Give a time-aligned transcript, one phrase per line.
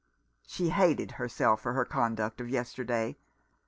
[0.47, 3.17] She hated herself for her conduct of yesterday.